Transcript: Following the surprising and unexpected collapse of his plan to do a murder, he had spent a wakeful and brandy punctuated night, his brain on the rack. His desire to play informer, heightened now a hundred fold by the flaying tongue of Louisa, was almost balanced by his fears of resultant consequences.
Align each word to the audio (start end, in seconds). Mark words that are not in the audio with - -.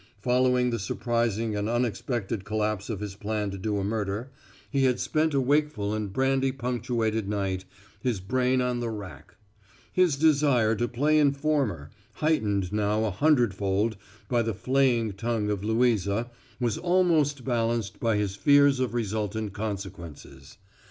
Following 0.19 0.71
the 0.71 0.79
surprising 0.79 1.55
and 1.55 1.69
unexpected 1.69 2.43
collapse 2.43 2.89
of 2.89 3.01
his 3.01 3.13
plan 3.13 3.51
to 3.51 3.57
do 3.59 3.77
a 3.77 3.83
murder, 3.83 4.31
he 4.67 4.85
had 4.85 4.99
spent 4.99 5.35
a 5.35 5.39
wakeful 5.39 5.93
and 5.93 6.11
brandy 6.11 6.51
punctuated 6.51 7.29
night, 7.29 7.65
his 8.01 8.19
brain 8.19 8.61
on 8.61 8.79
the 8.79 8.89
rack. 8.89 9.35
His 9.93 10.15
desire 10.15 10.75
to 10.77 10.87
play 10.87 11.19
informer, 11.19 11.91
heightened 12.13 12.73
now 12.73 13.05
a 13.05 13.11
hundred 13.11 13.53
fold 13.53 13.95
by 14.27 14.41
the 14.41 14.55
flaying 14.55 15.13
tongue 15.13 15.51
of 15.51 15.63
Louisa, 15.63 16.31
was 16.59 16.79
almost 16.79 17.45
balanced 17.45 17.99
by 17.99 18.17
his 18.17 18.35
fears 18.35 18.79
of 18.79 18.95
resultant 18.95 19.53
consequences. 19.53 20.57